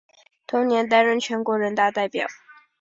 [0.47, 2.25] 同年担任全国人大代表。